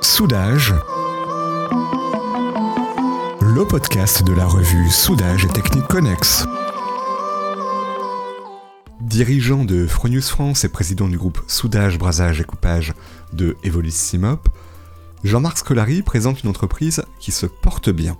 [0.00, 0.74] Soudage,
[3.40, 6.46] le podcast de la revue Soudage et Technique Connex.
[9.00, 12.94] Dirigeant de Fronius France et président du groupe Soudage, Brasage et Coupage
[13.32, 14.48] de Evolis Simop,
[15.24, 18.16] Jean-Marc Scolari présente une entreprise qui se porte bien.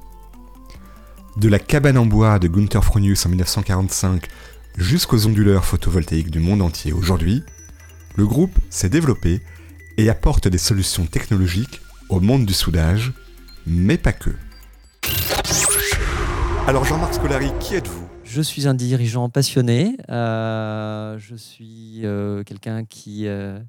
[1.36, 4.29] De la cabane en bois de Gunther Fronius en 1945
[4.77, 7.43] jusqu'aux onduleurs photovoltaïques du monde entier aujourd'hui,
[8.16, 9.41] le groupe s'est développé
[9.97, 13.12] et apporte des solutions technologiques au monde du soudage,
[13.66, 14.30] mais pas que.
[16.66, 18.09] Alors Jean-Marc Scolari, qui êtes-vous?
[18.24, 19.97] Je suis un dirigeant passionné.
[20.10, 23.61] Euh, je suis euh, quelqu'un qui, euh,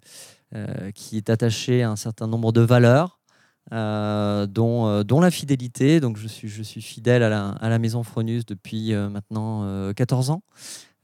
[0.96, 3.20] qui est attaché à un certain nombre de valeurs.
[3.72, 6.00] dont, dont, la fidélité.
[6.00, 10.30] Donc, je suis, je suis fidèle à la, à la maison Fronus depuis maintenant 14
[10.30, 10.42] ans.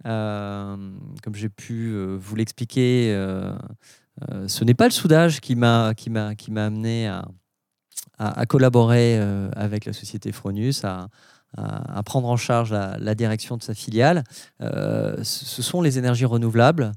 [0.04, 3.16] Comme j'ai pu vous l'expliquer,
[4.30, 5.94] euh, ce n'est pas le soudage qui m'a
[6.56, 11.08] amené à, collaborer euh, avec la société Fronus, à,
[12.06, 14.24] prendre en charge la, direction de sa filiale.
[14.62, 16.92] Euh, ce sont les énergies renouvelables.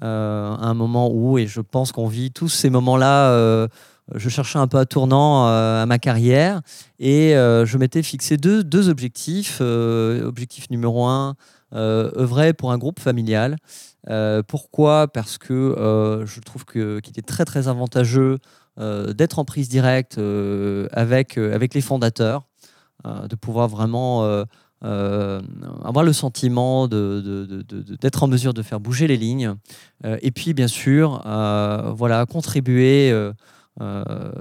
[0.00, 3.68] à un moment où, et je pense qu'on vit tous ces moments-là,
[4.14, 6.60] je cherchais un peu à tournant à ma carrière
[7.00, 9.60] et je m'étais fixé deux objectifs.
[9.60, 11.34] objectif numéro un,
[11.76, 13.56] œuvrer pour un groupe familial
[14.08, 15.08] euh, pourquoi?
[15.08, 18.38] Parce que euh, je trouve qu'il est très très avantageux
[18.78, 20.18] euh, d'être en prise directe
[20.92, 22.44] avec, avec les fondateurs,
[23.04, 24.44] de pouvoir vraiment
[24.82, 29.54] avoir le sentiment d'être en mesure de faire bouger les lignes.
[30.04, 33.12] et puis bien sûr, voilà, contribuer.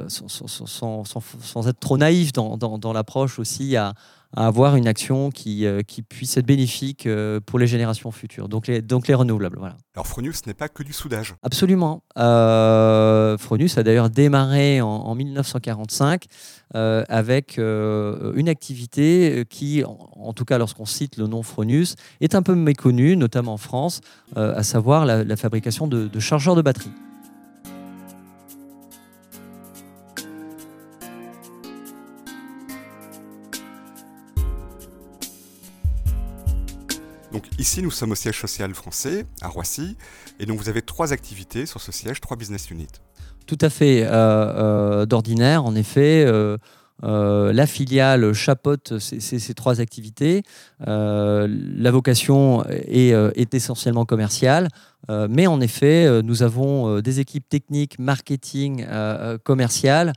[0.07, 3.93] Sans, être trop naïf dans l'approche aussi à,
[4.35, 8.49] à avoir une action qui, euh, qui puisse être bénéfique euh, pour les générations futures,
[8.49, 9.57] donc les, donc les renouvelables.
[9.57, 9.77] Voilà.
[9.95, 11.35] Alors Fronius n'est pas que du soudage.
[11.41, 12.03] Absolument.
[12.17, 16.25] Euh, Fronius a d'ailleurs démarré en, 1945
[16.73, 22.53] avec une activité qui, en, tout cas lorsqu'on cite le nom Fronius, est un peu
[22.53, 24.01] méconnue, notamment en France,
[24.35, 26.91] à savoir la, fabrication de, de chargeurs de batterie.
[37.65, 39.97] Ici, nous sommes au siège social français, à Roissy,
[40.39, 42.99] et donc vous avez trois activités sur ce siège, trois business units.
[43.47, 44.03] Tout à fait.
[44.03, 46.57] Euh, euh, d'ordinaire, en effet, euh,
[47.01, 50.43] la filiale chapeaute ces, trois activités.
[50.79, 54.67] la vocation est, essentiellement commerciale,
[55.09, 58.85] mais en effet, nous avons des équipes techniques, marketing,
[59.43, 60.13] commerciales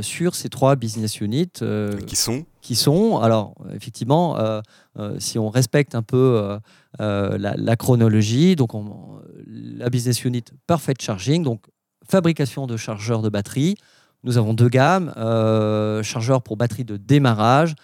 [0.00, 1.60] sur ces trois business units.
[2.06, 4.36] qui sont Qui sont, alors effectivement,
[5.18, 6.58] si on respecte un peu
[6.98, 8.70] la, chronologie, donc
[9.46, 11.62] la business unit Perfect Charging, donc
[12.08, 13.76] fabrication de chargeurs de batterie.
[14.24, 17.74] Nous avons deux gammes, euh, chargeurs pour batterie de démarrage euh,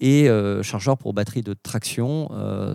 [0.00, 2.28] et euh, chargeurs pour batterie de traction,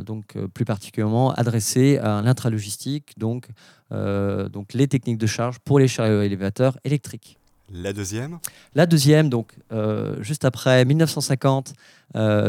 [0.05, 3.47] donc plus particulièrement adressés à l'intralogistique, donc,
[3.91, 7.37] donc les techniques de charge pour les chariots élévateurs électriques.
[7.71, 8.39] La deuxième?
[8.75, 9.53] La deuxième, donc
[10.19, 11.73] juste après 1950,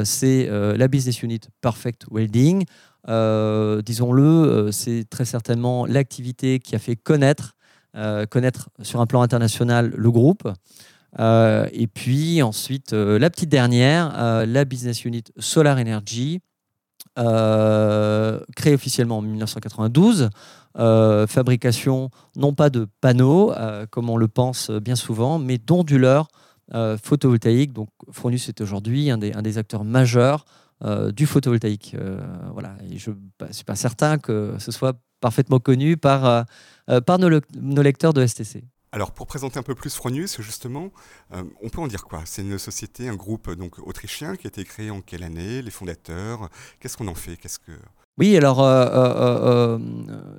[0.04, 2.64] c'est la business unit Perfect Welding.
[3.06, 7.54] Disons-le, c'est très certainement l'activité qui a fait connaître
[7.96, 10.48] euh, connaître sur un plan international le groupe.
[11.18, 16.40] Euh, et puis ensuite, euh, la petite dernière, la business unit Solar Energy,
[17.16, 20.30] créée officiellement en 1992.
[20.74, 23.52] fabrication non pas de panneaux,
[23.90, 26.28] comme on le pense bien souvent, mais d'onduleurs
[27.02, 27.72] photovoltaïques.
[27.72, 30.44] Donc Fronus est aujourd'hui un des, acteurs majeurs
[31.12, 31.96] du photovoltaïque.
[32.52, 32.76] voilà.
[32.94, 36.44] Je ne suis pas certain que ce soit parfaitement connu euh,
[36.90, 38.64] euh, par nos, lecteurs de STC.
[38.90, 40.90] Alors pour présenter un peu plus Fronius, justement,
[41.34, 42.22] euh, on peut en dire quoi?
[42.24, 45.60] C'est une société, un groupe donc autrichien qui a été créé en quelle année?
[45.62, 46.48] Les fondateurs?
[46.80, 47.38] Qu'est-ce qu'on en fait?
[48.16, 48.58] Oui, alors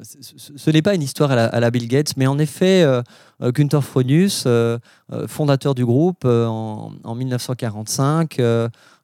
[0.04, 2.84] ce, n'est pas une histoire à la, Bill Gates, mais en effet,
[3.42, 4.48] Günther Fronius,
[5.28, 8.40] fondateur du groupe en, en 1945,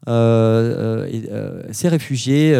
[0.07, 2.51] euh, euh, euh, s'est réfugié.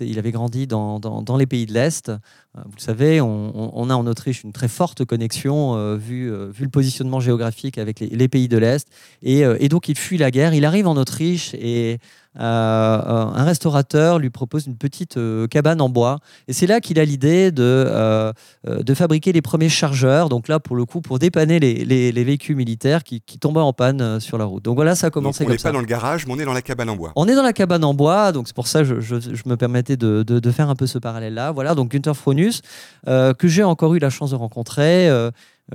[0.00, 2.10] il, avait grandi dans, les pays de l'Est.
[2.54, 8.00] vous savez, on, a en Autriche une très forte connexion vu, le positionnement géographique avec
[8.00, 8.88] les, pays de l'Est.
[9.22, 10.54] Et, et, donc, il fuit la guerre.
[10.54, 11.98] Il arrive en Autriche et
[12.38, 15.18] un restaurateur lui propose une petite
[15.50, 16.18] cabane en bois.
[16.48, 18.32] Et c'est là qu'il a l'idée de,
[18.64, 20.30] de fabriquer les premiers chargeurs.
[20.30, 23.72] Donc là, pour le coup, pour dépanner les, les, véhicules militaires qui, qui, tombaient en
[23.72, 24.64] panne sur la route.
[24.64, 25.68] Donc voilà, ça a commencé on comme ça.
[25.68, 27.12] On n'est pas dans le garage, mais on est dans la cabane en bois.
[27.16, 29.56] On est dans la cabane en bois, donc c'est pour ça que je, je, me
[29.56, 31.52] permettais de, de, faire un peu ce parallèle-là.
[31.52, 32.62] Voilà, donc Günther Fronus,
[33.06, 35.08] que j'ai encore eu la chance de rencontrer.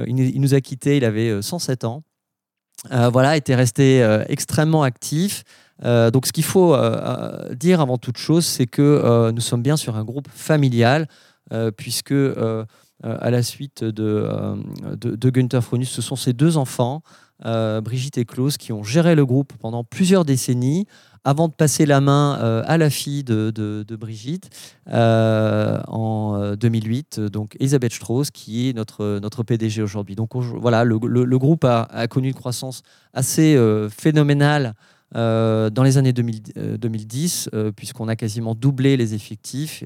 [0.05, 2.03] il, il, nous a quittés, il avait 107 ans.
[2.91, 5.43] Euh, voilà, était resté euh, extrêmement actif.
[5.83, 6.75] Euh, donc, ce qu'il faut
[7.51, 11.07] dire avant toute chose, c'est que nous sommes bien sur un groupe familial,
[11.77, 12.13] puisque
[13.03, 14.29] à la suite de,
[14.95, 17.01] de, Günther Fronus, ce sont ses deux enfants,
[17.43, 20.85] Brigitte et Klaus, qui ont géré le groupe pendant plusieurs décennies
[21.23, 24.49] avant de passer la main euh, à la fille de, Brigitte
[24.89, 30.15] euh, en 2008, euh, donc Elisabeth Strauss, qui est notre, notre PDG aujourd'hui.
[30.15, 30.97] Donc voilà, le,
[31.37, 32.81] groupe a, connu une croissance
[33.13, 33.57] assez
[33.89, 34.73] phénoménale.
[35.13, 39.83] dans les années 2010, puisqu'on a quasiment doublé les effectifs.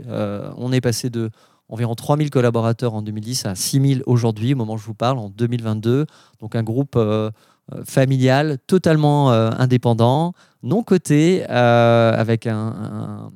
[0.58, 1.32] on est passé de
[1.70, 5.30] environ 3000 collaborateurs en 2010 à 6000 aujourd'hui, au moment où je vous parle, en
[5.30, 6.06] 2022.
[6.40, 6.98] Donc un groupe
[7.86, 10.34] familial, totalement indépendant,
[10.66, 13.32] non coté, euh, avec un,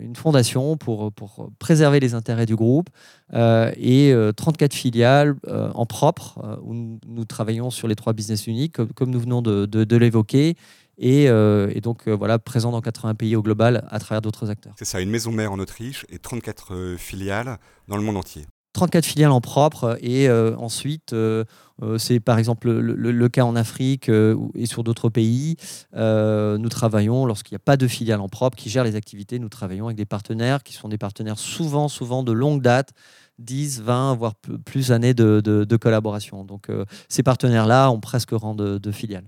[0.00, 1.12] une fondation pour,
[1.58, 2.88] préserver les intérêts du groupe
[3.34, 5.36] euh, et 34 euh, filiales
[5.74, 10.56] en propre où nous, travaillons sur les trois business uniques comme, nous venons de, l'évoquer
[10.98, 14.74] et, et, donc voilà présent dans 80 pays au global à travers d'autres acteurs.
[14.78, 18.46] C'est ça, une maison mère en Autriche et 34 filiales dans le monde entier.
[18.78, 21.44] 34 filiales en propre et euh, ensuite euh,
[21.82, 24.08] euh, c'est par exemple le, cas en Afrique
[24.54, 25.56] et sur d'autres pays.
[25.94, 29.38] nous travaillons lorsqu'il n'y a pas de filiales en propre qui gèrent les activités.
[29.38, 32.92] Nous travaillons avec des partenaires qui sont des partenaires souvent, souvent de longue date,
[33.38, 34.34] 10, 20, voire
[34.64, 36.44] plus années de, collaboration.
[36.44, 36.68] Donc
[37.08, 39.26] ces partenaires-là ont presque rang de, de filiales.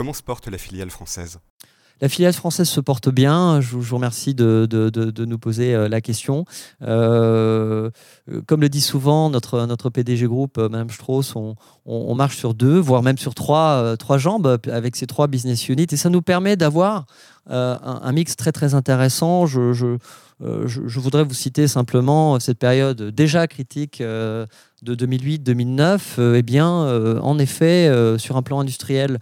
[0.00, 1.40] Comment se porte la filiale française?
[2.00, 3.60] La filiale française se porte bien.
[3.60, 4.66] Je vous remercie de,
[5.26, 6.46] nous poser euh, la question.
[6.80, 7.90] Euh,
[8.46, 13.02] comme le dit souvent notre, PDG groupe, euh, Mme Strauss, on, marche sur deux, voire
[13.02, 15.88] même sur trois, jambes avec ces trois business units.
[15.92, 17.04] Et ça nous permet d'avoir
[17.50, 19.44] un, mix très très intéressant.
[19.44, 19.98] Je,
[20.40, 24.46] voudrais vous citer simplement cette période déjà critique de
[24.82, 26.36] 2008-2009.
[26.36, 26.70] eh bien,
[27.20, 29.18] en effet, sur un plan industriel,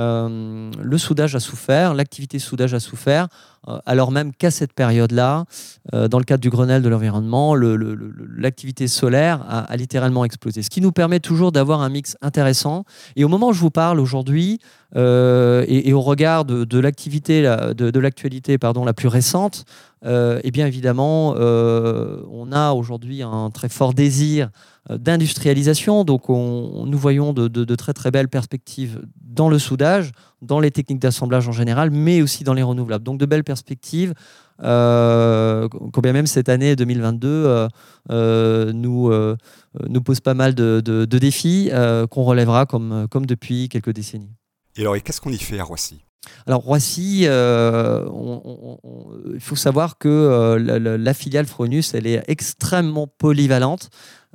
[0.00, 3.28] euh, le soudage a souffert, l'activité soudage a souffert,
[3.68, 5.44] euh, alors même qu'à cette période-là,
[5.92, 10.62] euh, dans le cadre du Grenelle de l'environnement, l'activité solaire a, littéralement explosé.
[10.62, 12.84] Ce qui nous permet toujours d'avoir un mix intéressant.
[13.16, 14.58] Et au moment où je vous parle aujourd'hui,
[14.96, 19.64] et, au regard de, l'activité, de, de l'actualité pardon, la plus récente,
[20.04, 24.50] eh bien évidemment, on a aujourd'hui un très fort désir
[24.88, 26.04] d'industrialisation.
[26.04, 30.12] Donc on, nous voyons de, de, très très belles perspectives dans le soudage,
[30.42, 33.04] dans les techniques d'assemblage en général, mais aussi dans les renouvelables.
[33.04, 34.14] Donc de belles perspectives.
[34.62, 37.68] Euh, combien même cette année 2022 euh,
[38.10, 39.10] euh, nous,
[39.88, 41.70] nous pose pas mal de, de défis
[42.10, 44.32] qu'on relèvera comme, comme depuis quelques décennies.
[44.76, 46.04] Et alors, qu'est-ce qu'on y fait à Roissy?
[46.46, 47.30] Alors Roissy, il
[49.40, 53.88] faut savoir que la, filiale Fronus, elle est extrêmement polyvalente.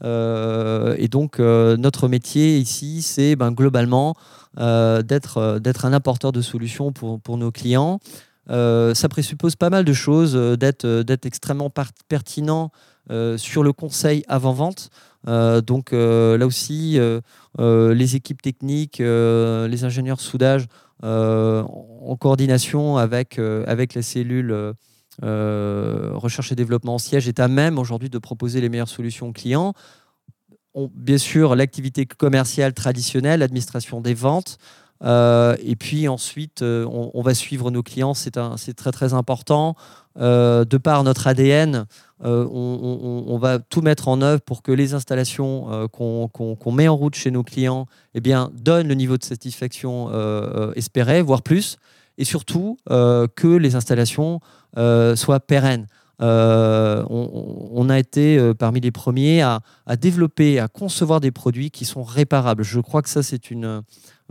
[0.04, 4.16] Et donc notre métier ici, c'est ben, globalement
[4.60, 5.04] euh,
[5.38, 8.00] euh, d'être un apporteur de solutions pour, pour nos clients.
[8.50, 11.72] Euh, ça présuppose pas mal de choses, d'être extrêmement
[12.08, 12.72] pertinent
[13.38, 14.90] sur le conseil avant-vente.
[15.26, 17.00] donc là aussi,
[17.60, 20.68] les équipes techniques, les ingénieurs soudage,
[21.04, 24.74] en coordination avec, avec la cellule
[25.22, 29.34] recherche et développement en siège, est à même aujourd'hui de proposer les meilleures solutions aux
[29.34, 29.74] clients
[30.94, 34.58] bien sûr l'activité commerciale traditionnelle, l'administration des ventes.
[35.04, 38.32] Euh, et puis ensuite, euh, on, va suivre nos clients, c'est
[38.76, 39.76] très très important.
[40.18, 41.86] Euh, de par notre ADN,
[42.24, 47.30] on, va tout mettre en œuvre pour que les installations qu'on met en route chez
[47.30, 50.10] nos clients eh bien, donnent le niveau de satisfaction
[50.76, 51.78] espéré, voire plus.
[52.18, 54.40] Et surtout, que les installations
[54.76, 55.88] soient pérennes.
[56.22, 59.62] Euh, on, a été euh, parmi les premiers à,
[60.00, 62.64] développer, à concevoir des produits qui sont réparables.
[62.64, 63.82] Je crois que ça, c'est euh,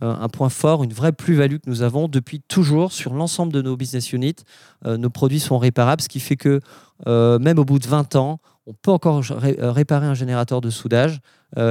[0.00, 3.76] un point fort, une vraie plus-value que nous avons depuis toujours sur l'ensemble de nos
[3.76, 4.36] business units.
[4.84, 6.60] nos produits sont réparables, ce qui fait que
[7.06, 11.20] même au bout de 20 ans, on peut encore réparer un générateur de soudage.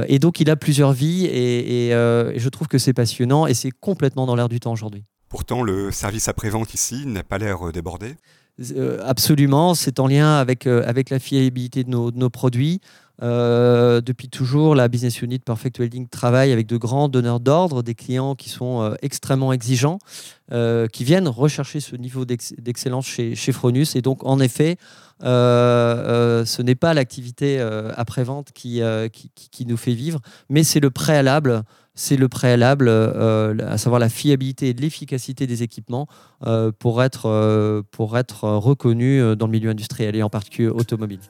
[0.08, 4.26] et donc, il a plusieurs vies et je trouve que c'est passionnant et c'est complètement
[4.26, 5.04] dans l'air du temps aujourd'hui.
[5.34, 8.14] Pourtant, le service après-vente ici n'a pas l'air débordé.
[8.76, 12.80] Euh, absolument, c'est en lien avec, euh, la fiabilité de nos, produits.
[13.20, 18.36] depuis toujours, la business unit Perfect Welding travaille avec de grands donneurs d'ordre, des clients
[18.36, 19.98] qui sont extrêmement exigeants,
[20.52, 23.96] qui viennent rechercher ce niveau d'excellence chez, chez Fronus.
[23.96, 24.76] Et donc, en effet,
[25.20, 27.60] ce n'est pas l'activité
[27.96, 28.80] après-vente qui,
[29.66, 31.64] nous fait vivre, mais c'est le préalable
[31.94, 36.08] c'est le préalable, euh, à savoir la fiabilité et l'efficacité des équipements
[36.44, 37.82] euh, pour, être, euh,
[38.42, 41.20] reconnu dans le milieu industriel et en particulier automobile.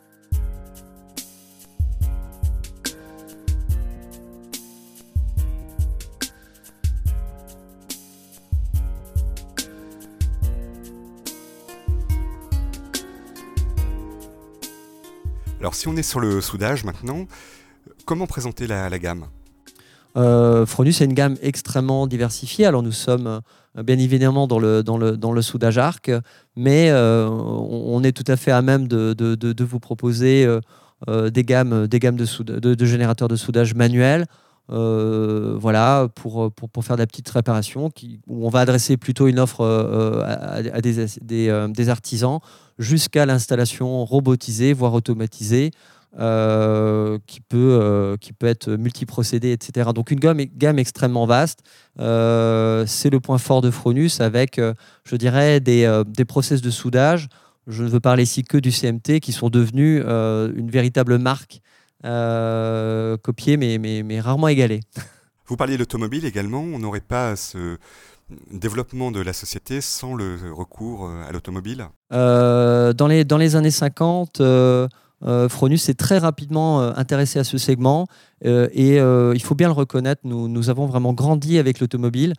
[15.60, 17.26] Alors si on est sur le soudage maintenant,
[18.04, 19.26] comment présenter la gamme?
[20.16, 22.66] Euh, Fronus a une gamme extrêmement diversifiée.
[22.66, 23.40] Alors nous sommes
[23.76, 26.10] euh, bien évidemment dans le, dans le, dans le soudage arc,
[26.56, 30.46] mais euh, on, est tout à fait à même de, de, de, vous proposer
[31.08, 34.26] des gammes, des gammes de, de, générateurs de soudage manuels.
[34.68, 39.26] voilà, pour, pour, pour, faire de la petite réparation, qui, où on va adresser plutôt
[39.26, 39.64] une offre
[40.24, 42.38] à, des, des artisans
[42.78, 45.72] jusqu'à l'installation robotisée, voire automatisée,
[46.16, 49.90] euh, qui, peut, euh, qui peut être multiprocédé, etc.
[49.92, 51.60] Donc une gamme, gamme extrêmement vaste.
[51.98, 54.60] Euh, c'est le point fort de Fronus avec,
[55.04, 57.28] je dirais, des, des process de soudage.
[57.66, 61.60] Je ne veux parler ici que du CMT qui sont devenus une véritable marque
[62.02, 64.80] copiée mais, mais, mais rarement égalée.
[65.46, 66.60] Vous parliez de l'automobile également.
[66.60, 67.76] On n'aurait pas ce
[68.50, 71.88] développement de la société sans le recours à l'automobile?
[72.10, 74.88] Dans, les, dans les années 50, euh,
[75.48, 78.06] Fronus s'est très rapidement euh, intéressé à ce segment
[78.44, 78.96] euh, et
[79.34, 82.34] il faut bien le reconnaître, nous, avons vraiment grandi avec l'automobile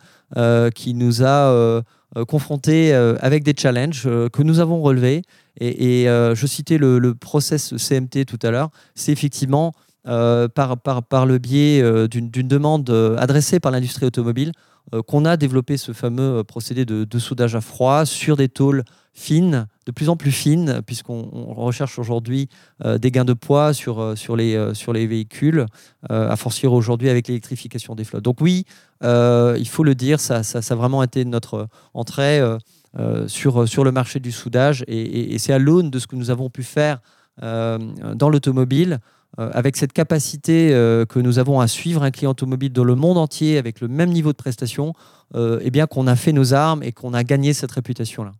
[0.75, 1.81] qui nous a
[2.27, 5.23] confrontés avec des challenges que nous avons relevés.
[5.59, 9.73] Et, je citais le, le, process CMT tout à l'heure, c'est effectivement
[10.03, 14.51] par, le biais d'une demande adressée par l'industrie automobile
[15.07, 18.83] qu'on a développé ce fameux procédé de, de soudage à froid sur des tôles
[19.15, 22.49] fines, de plus en plus fines, puisqu'on recherche aujourd'hui
[22.83, 25.65] euh, des gains de poids sur, euh, euh, les véhicules,
[26.09, 28.23] à fortiori aujourd'hui avec l'électrification des flottes.
[28.23, 28.65] Donc oui,
[29.01, 32.41] il faut le dire, ça, ça, a vraiment été notre entrée
[33.27, 36.49] sur, sur le marché du soudage, et, c'est à l'aune de ce que nous avons
[36.49, 36.99] pu faire
[37.41, 38.99] dans l'automobile,
[39.37, 40.69] avec cette capacité
[41.09, 44.11] que nous avons à suivre un client automobile dans le monde entier avec le même
[44.11, 44.93] niveau de prestation,
[45.35, 48.31] eh bien qu'on a fait nos armes et qu'on a gagné cette réputation-là.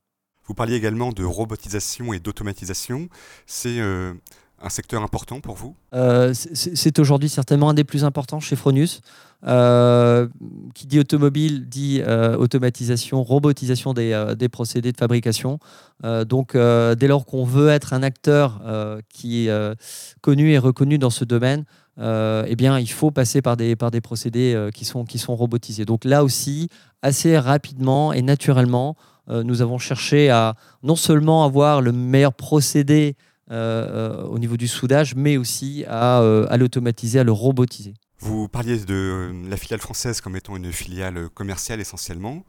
[0.48, 3.10] Vous parliez également de robotisation et d'automatisation.
[3.48, 4.14] C'est euh,
[4.62, 5.76] un secteur important pour vous?
[5.94, 9.02] Euh, C'est aujourd'hui certainement un des plus importants chez Fronus.
[9.48, 10.28] Euh,
[10.74, 15.60] qui dit automobile dit automatisation, robotisation des, des, procédés de fabrication.
[16.04, 18.62] donc, dès lors qu'on veut être un acteur
[19.10, 19.76] qui est
[20.22, 21.66] connu et reconnu dans ce domaine,
[22.00, 25.86] eh bien, il faut passer par des, par des procédés qui, sont, qui sont robotisés.
[25.86, 26.70] Donc là aussi,
[27.04, 28.96] assez rapidement et naturellement,
[29.28, 33.16] nous avons cherché à non seulement avoir le meilleur procédé
[33.52, 37.94] euh, euh, au niveau du soudage, mais aussi à, l'automatiser, à le robotiser.
[38.18, 42.44] Vous parliez de la filiale française comme étant une filiale commerciale essentiellement.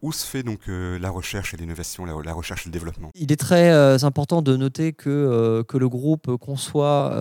[0.00, 3.10] où se fait donc la recherche et l'innovation, la, recherche et le développement?
[3.14, 7.12] Il est très important de noter que, que le groupe conçoit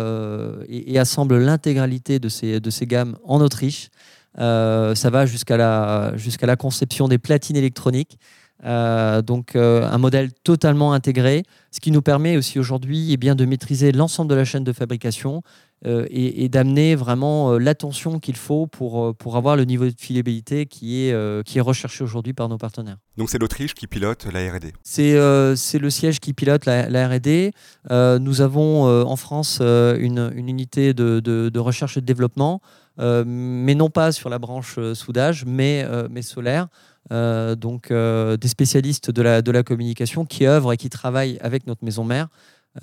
[0.69, 3.89] et, assemble l'intégralité de ces, de ces gammes en Autriche.
[4.37, 8.17] ça va jusqu'à la, jusqu'à la conception des platines électroniques.
[8.65, 13.35] Euh, donc euh, un modèle totalement intégré, ce qui nous permet aussi aujourd'hui eh bien
[13.35, 15.43] de maîtriser l'ensemble de la chaîne de fabrication
[15.85, 21.03] euh, et, d'amener vraiment l'attention qu'il faut pour, pour avoir le niveau de fiabilité qui
[21.03, 22.97] est, qui est recherché aujourd'hui par nos partenaires.
[23.17, 25.15] Donc c'est l'Autriche qui pilote la R&D C'est
[25.55, 27.51] c'est le siège qui pilote la, la R&D.
[27.91, 32.61] nous avons en France une, une, unité de, de, de, recherche et de développement,
[32.97, 36.67] mais non pas sur la branche soudage, mais, mais solaire.
[37.11, 41.37] Euh, donc euh, des spécialistes de la, de la communication qui œuvrent et qui travaillent
[41.39, 42.29] avec notre maison mère.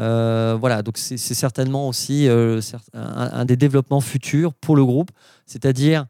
[0.01, 2.27] Euh, voilà, donc c'est certainement aussi
[2.95, 5.11] un, des développements futurs pour le groupe,
[5.45, 6.07] c'est-à-dire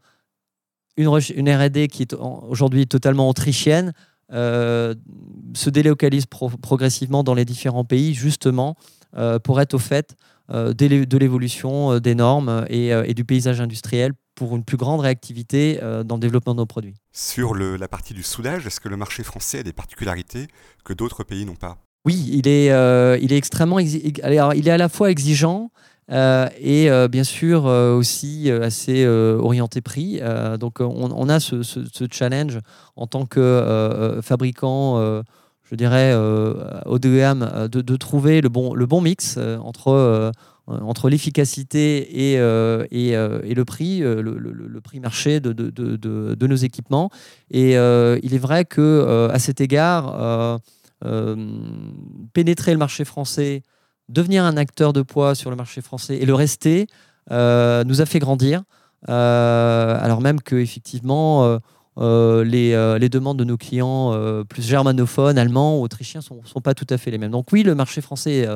[0.95, 3.91] une, une R&D qui est aujourd'hui totalement autrichienne,
[4.31, 8.77] se délocalise progressivement dans les différents pays justement
[9.43, 10.15] pour être au fait
[10.49, 16.03] de l'évolution des normes et, et, du paysage industriel pour une plus grande réactivité euh,
[16.03, 16.95] dans le développement de nos produits.
[17.11, 20.47] Sur la partie du soudage, est-ce que le marché français a des particularités
[20.83, 21.77] que d'autres pays n'ont pas?
[22.05, 23.77] Oui, il est, euh, il est extrêmement
[24.23, 25.71] Alors, il est à la fois exigeant
[26.11, 30.19] euh, et bien sûr aussi assez orienté prix.
[30.59, 31.63] donc on, a ce,
[32.11, 32.59] challenge
[32.97, 35.23] en tant que fabricant,
[35.73, 36.13] je dirais,
[36.85, 40.31] haut de gamme, de, trouver le bon, le bon mix entre
[40.67, 47.09] entre l'efficacité et, et, le prix, le, prix marché de, de, de, de, nos équipements.
[47.49, 50.59] Et il est vrai que à cet égard,
[52.33, 53.63] pénétrer le marché français,
[54.09, 56.85] devenir un acteur de poids sur le marché français et le rester,
[57.31, 58.61] nous a fait grandir.
[59.07, 61.59] alors même que effectivement
[61.99, 66.41] euh, les, euh, les, demandes de nos clients euh, plus germanophones, allemands, autrichiens ne sont,
[66.43, 67.31] sont, pas tout à fait les mêmes.
[67.31, 68.47] Donc oui, le marché français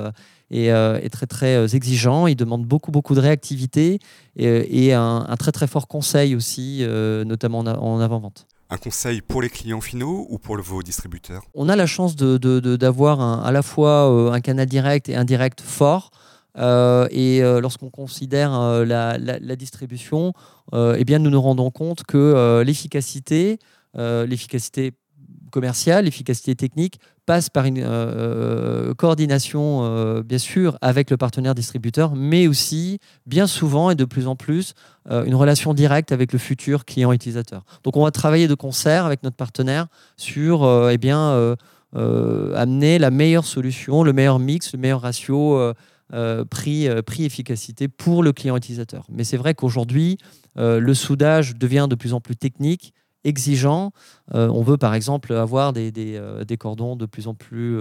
[0.50, 4.00] est, est, très très exigeant, il demande beaucoup beaucoup de réactivité
[4.38, 6.84] et, un, très très fort conseil aussi,
[7.26, 8.48] notamment en, avant-vente.
[8.70, 11.44] Un conseil pour les clients finaux ou pour vos distributeurs?
[11.54, 16.12] On a la chance d'avoir de, à la fois un canal direct et indirect fort.
[16.58, 20.34] Euh, et euh, lorsqu'on considère euh, la, distribution,
[20.74, 23.58] eh bien, nous nous rendons compte que l'efficacité,
[23.96, 24.92] l'efficacité
[25.52, 27.84] commerciale, l'efficacité technique passe par une
[28.98, 34.36] coordination, bien sûr, avec le partenaire distributeur, mais aussi, bien souvent et de plus en
[34.36, 34.74] plus,
[35.10, 37.64] une relation directe avec le futur client utilisateur.
[37.84, 39.88] Donc, on va travailler de concert avec notre partenaire
[40.18, 41.56] sur, eh bien,
[41.96, 45.74] amener la meilleure solution, le meilleur mix, le meilleur ratio
[46.14, 49.06] euh, prix, euh, prix efficacité pour le client utilisateur.
[49.10, 50.18] Mais c'est vrai qu'aujourd'hui,
[50.58, 52.94] euh, le soudage devient de plus en plus technique,
[53.26, 53.92] exigeant.
[54.32, 57.78] on veut par exemple avoir des, des, cordons de plus en plus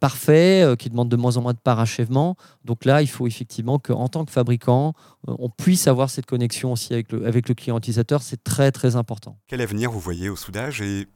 [0.00, 2.34] parfaits, qui demandent de moins en moins de parachèvement.
[2.64, 4.94] Donc là, il faut effectivement qu'en tant que fabricant,
[5.28, 8.22] on puisse avoir cette connexion aussi avec le, avec le client utilisateur.
[8.22, 9.38] C'est très très important.
[9.46, 11.06] Quel avenir vous voyez au soudage et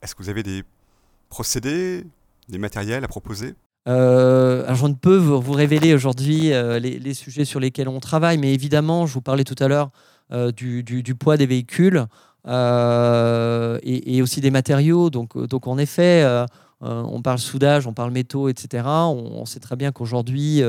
[0.00, 0.62] est-ce que vous avez des
[1.28, 2.06] procédés,
[2.48, 3.54] des matériels à proposer?
[3.88, 8.36] Euh, alors je ne peux vous, révéler aujourd'hui euh, les, sujets sur lesquels on travaille,
[8.36, 9.90] mais évidemment, je vous parlais tout à l'heure
[10.30, 12.04] euh, du, poids des véhicules
[12.46, 15.10] et, aussi des matériaux.
[15.10, 16.26] Donc, donc en effet,
[16.80, 18.84] on parle soudage, on parle métaux, etc.
[18.86, 20.62] On, sait très bien qu'aujourd'hui,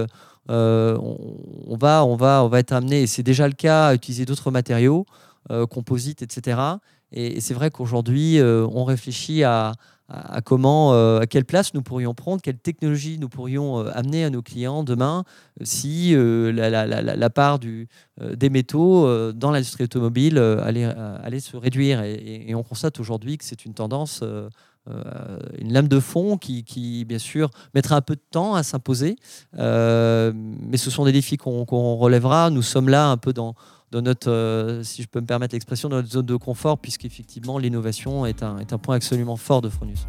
[0.48, 4.26] on, va, on, va, on va être amené, et c'est déjà le cas, à utiliser
[4.26, 5.06] d'autres matériaux,
[5.70, 6.58] composites, etc.
[7.12, 9.74] et c'est vrai qu'aujourd'hui, on réfléchit à,
[10.44, 14.30] comment, euh, à quelle place nous pourrions prendre, quelle technologie nous pourrions euh, amener à
[14.30, 15.24] nos clients demain
[15.62, 22.02] euh, si la, part des métaux dans l'industrie automobile allait, se réduire.
[22.04, 24.24] Et, on constate aujourd'hui que c'est une tendance,
[24.88, 29.16] une lame de fond qui, bien sûr, mettra un peu de temps à s'imposer.
[29.54, 32.50] mais ce sont des défis qu'on relèvera.
[32.50, 33.54] Nous sommes là un peu dans
[33.92, 37.58] dans notre, euh, si je peux me permettre l'expression, dans notre zone de confort, puisqu'effectivement
[37.58, 40.08] l'innovation est un, point absolument fort de Fronus.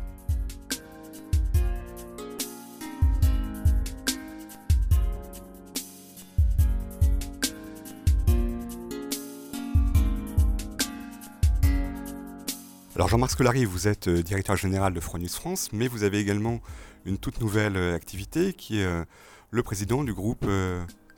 [12.96, 16.60] Alors Jean-Marc Scolari, vous êtes euh, directeur général de Fronus France, mais vous avez également
[17.06, 19.04] une toute nouvelle euh, activité qui est
[19.50, 20.46] le président du groupe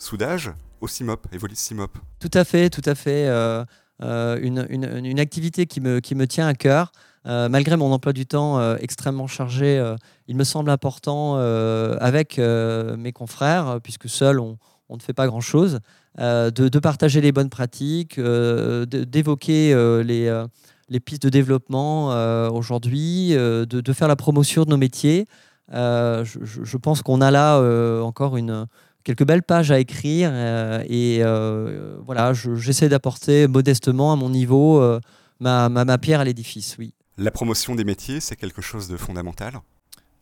[0.02, 1.96] Soudage au CIMOP, Evolis CIMOP.
[2.18, 3.28] Tout à fait, tout à fait.
[3.28, 3.64] Euh,
[4.02, 6.90] euh, une, une, une, activité qui me, qui me tient à cœur.
[7.24, 9.80] Euh, malgré mon emploi du temps extrêmement chargé,
[10.26, 15.78] il me semble important avec mes confrères, puisque seul on, on, ne fait pas grand-chose,
[16.18, 19.72] de, de, partager les bonnes pratiques, d'évoquer
[20.04, 20.44] les,
[20.88, 22.08] les, pistes de développement
[22.50, 25.28] aujourd'hui, de, de, faire la promotion de nos métiers.
[25.70, 27.60] Je, je, pense qu'on a là
[28.02, 28.66] encore une,
[29.04, 34.80] quelques belles pages à écrire euh, et euh, voilà, j'essaie d'apporter modestement à mon niveau
[34.80, 35.00] euh,
[35.40, 36.94] ma, ma, pierre à l'édifice, oui.
[37.18, 39.60] La promotion des métiers, c'est quelque chose de fondamental?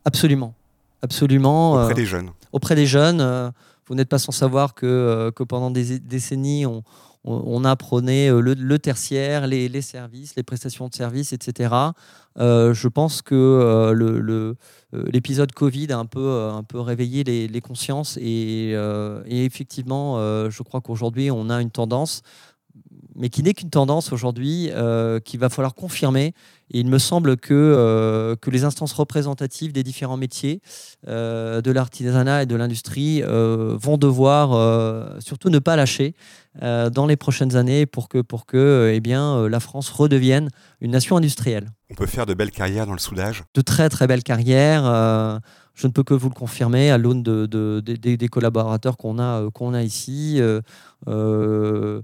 [0.04, 0.54] Absolument,
[1.02, 1.74] absolument.
[1.74, 2.30] Auprès des jeunes?
[2.52, 3.52] Auprès des jeunes,
[3.86, 6.82] vous n'êtes pas sans savoir que, que pendant des décennies, on,
[7.24, 11.74] on, apprenait le, tertiaire, les, services, les prestations de services, etc.
[12.36, 14.54] je pense que
[14.94, 20.18] euh, l'épisode Covid a un peu, euh, réveillé les, consciences et, euh, effectivement,
[20.50, 22.22] je crois qu'aujourd'hui, on a une tendance
[23.16, 24.70] mais qui n'est qu'une tendance aujourd'hui,
[25.24, 26.32] qu'il va falloir confirmer.
[26.72, 30.62] Et il me semble que, que les instances représentatives des différents métiers,
[31.06, 36.14] de l'artisanat et de l'industrie, vont devoir surtout ne pas lâcher
[36.62, 40.48] dans les prochaines années pour que, pour que eh bien, la France redevienne
[40.80, 41.68] une nation industrielle.
[41.90, 43.44] On peut faire de belles carrières dans le soudage?
[43.54, 44.86] De très très belles carrières.
[44.86, 45.38] Euh,
[45.74, 49.50] je ne peux que vous le confirmer à l'aune de, des collaborateurs qu'on a, euh,
[49.50, 50.40] qu'on a ici.
[50.40, 52.00] Euh,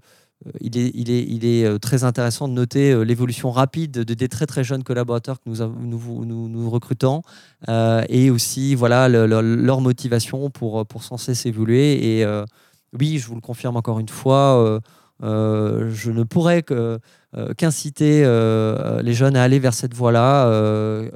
[0.61, 1.11] il est, il,
[1.44, 5.49] est, est, très intéressant de noter l'évolution rapide de, des très très jeunes collaborateurs que
[5.49, 7.22] nous, recrutons
[7.68, 12.20] et aussi voilà, leur motivation pour, pour sans cesse évoluer.
[12.20, 12.27] Et
[12.99, 14.81] oui, je vous le confirme encore une fois,
[15.20, 16.62] je ne pourrais
[17.37, 21.11] euh, qu'inciter euh, les jeunes à aller vers cette voie-là, euh,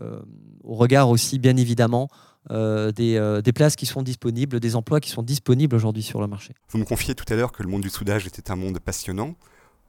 [0.65, 2.09] au regard aussi bien évidemment
[2.49, 6.55] des, des, places qui sont disponibles, des emplois qui sont disponibles aujourd'hui sur le marché.
[6.71, 9.35] Vous me confiez tout à l'heure que le monde du soudage était un monde passionnant.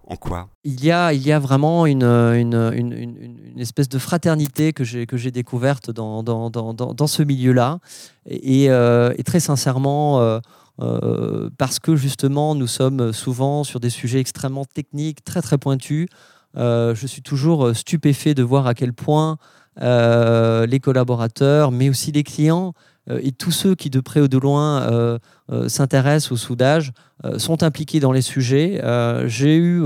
[0.07, 0.49] En quoi?
[0.63, 4.83] Il y, a, il y a vraiment une, une, une, une espèce de fraternité que
[4.83, 7.79] j'ai, découverte dans, dans, dans, dans ce milieu-là.
[8.25, 10.41] Et, et, très sincèrement,
[10.81, 16.07] euh, parce que justement, nous sommes souvent sur des sujets extrêmement techniques, très très pointus.
[16.57, 19.37] Euh, je suis toujours stupéfait de voir à quel point euh,
[19.79, 22.73] les collaborateurs, mais aussi les clients
[23.09, 25.19] et tous ceux qui de près ou de loin
[25.67, 26.91] s'intéressent au soudage
[27.37, 28.81] sont impliqués dans les sujets.
[29.25, 29.81] J'ai eu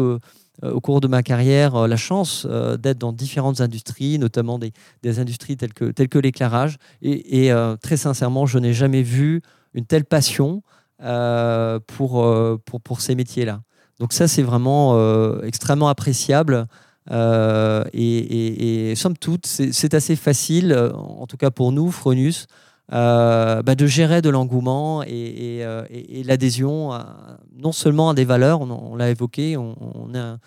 [0.62, 5.74] au cours de ma carrière la chance d'être dans différentes industries, notamment des, industries telles
[5.74, 6.78] que, l'éclairage.
[7.02, 9.42] Et, très sincèrement, je n'ai jamais vu
[9.74, 10.62] une telle passion
[11.04, 13.60] euh, pour, euh, pour, ces métiers-là.
[14.00, 16.68] Donc ça, c'est vraiment euh, extrêmement appréciable.
[17.12, 22.48] Et, et, somme toute, c'est assez facile, en tout cas pour nous, Fronus,
[22.90, 25.64] bah, de gérer de l'engouement et,
[26.26, 26.92] l'adhésion
[27.56, 30.38] non seulement à des valeurs, on, l'a évoqué, on, a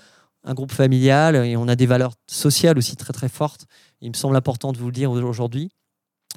[0.44, 3.66] un, groupe familial et on a des valeurs sociales aussi très très fortes.
[4.01, 5.71] Il me semble important de vous le dire aujourd'hui,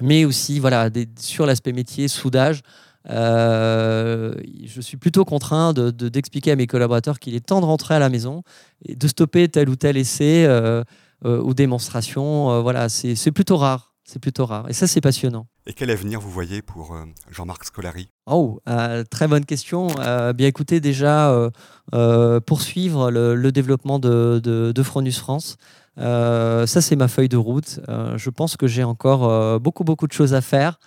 [0.00, 2.62] mais aussi voilà, sur l'aspect métier, soudage.
[3.10, 4.34] Euh,
[4.64, 7.98] je suis plutôt contraint d'expliquer de, à mes collaborateurs qu'il est temps de rentrer à
[7.98, 8.42] la maison
[8.84, 10.84] et de stopper tel ou tel essai euh,
[11.24, 12.62] euh, ou démonstration.
[12.62, 13.90] voilà, c'est plutôt rare.
[14.04, 14.68] C'est plutôt rare.
[14.68, 15.46] Et ça, c'est passionnant.
[15.64, 16.96] Et quel avenir vous voyez pour
[17.30, 18.10] Jean-Marc Scolari?
[18.26, 18.60] Oh,
[19.10, 19.86] très bonne question.
[20.34, 21.50] bien écoutez, déjà,
[22.44, 25.56] poursuivre le, développement de, de, de, Fronus France.
[25.96, 27.80] ça, c'est ma feuille de route.
[28.16, 30.78] je pense que j'ai encore beaucoup, beaucoup de choses à faire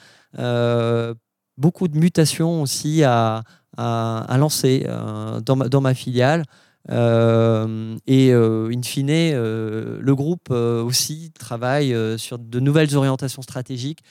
[1.57, 3.43] beaucoup de mutations aussi à,
[3.77, 6.43] lancer euh, dans, ma, dans, ma, filiale.
[6.91, 14.03] Euh, et euh, in fine, le groupe aussi travaille sur de nouvelles orientations stratégiques.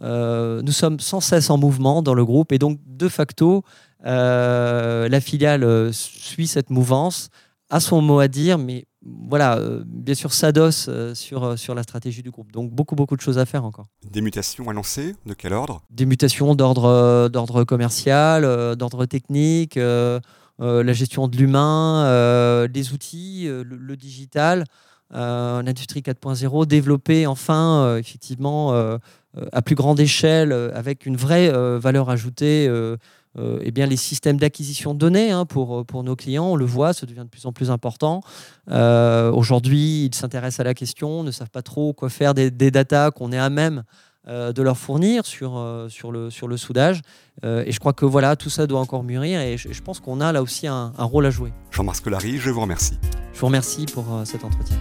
[0.00, 3.64] nous sommes sans cesse en mouvement dans le groupe et donc de facto,
[4.04, 7.28] la filiale suit cette mouvance,
[7.70, 11.74] a son mot à dire, mais voilà, euh, bien sûr, s'adosse euh, sur, euh, sur
[11.74, 12.52] la stratégie du groupe.
[12.52, 13.86] Donc beaucoup, beaucoup de choses à faire encore.
[14.10, 15.82] Des mutations à lancer De quel ordre?
[15.90, 18.42] Des mutations d'ordre, d'ordre commercial,
[18.76, 24.64] d'ordre technique, la gestion de l'humain, les outils, le, digital,
[25.10, 28.72] l'industrie 4.0, développer enfin, effectivement,
[29.52, 32.68] à plus grande échelle, avec une vraie valeur ajoutée
[33.38, 36.46] euh, eh bien, les systèmes d'acquisition de données hein, pour, euh, pour nos clients.
[36.46, 38.22] On le voit, ça devient de plus en plus important.
[38.70, 42.70] Euh, aujourd'hui, ils s'intéressent à la question, ne savent pas trop quoi faire des, des
[42.70, 43.84] datas qu'on est à même
[44.28, 47.00] de leur fournir sur, sur, le, sur le soudage.
[47.42, 50.30] et je crois que voilà, tout ça doit encore mûrir et je, pense qu'on a
[50.30, 51.52] là aussi un, un rôle à jouer.
[51.72, 52.98] Jean-Marc Scolari, je vous remercie.
[53.32, 54.76] Je vous remercie pour cet entretien.